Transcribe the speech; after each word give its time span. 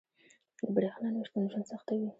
•د 0.59 0.59
برېښنا 0.75 1.09
نه 1.15 1.19
شتون 1.27 1.43
ژوند 1.51 1.69
سختوي. 1.71 2.07